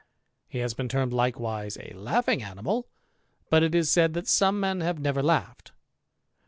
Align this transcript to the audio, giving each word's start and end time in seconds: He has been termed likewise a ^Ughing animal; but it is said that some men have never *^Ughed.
He 0.47 0.57
has 0.57 0.73
been 0.73 0.89
termed 0.89 1.13
likewise 1.13 1.77
a 1.77 1.93
^Ughing 1.93 2.41
animal; 2.41 2.87
but 3.51 3.61
it 3.61 3.75
is 3.75 3.87
said 3.91 4.15
that 4.15 4.27
some 4.27 4.59
men 4.59 4.81
have 4.81 4.97
never 4.97 5.21
*^Ughed. 5.21 5.69